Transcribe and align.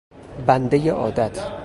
بندهی 0.47 0.89
عادت 0.89 1.47